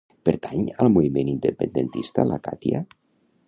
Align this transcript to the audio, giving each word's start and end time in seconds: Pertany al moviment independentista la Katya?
Pertany 0.27 0.63
al 0.85 0.89
moviment 0.95 1.29
independentista 1.35 2.29
la 2.33 2.43
Katya? 2.51 2.85